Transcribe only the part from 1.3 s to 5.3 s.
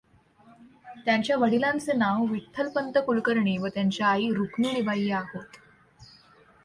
वडिलांचे नाव विठ्ठलपंत कुलकर्णी व त्यांच्या आई रुक्मिणीबाई या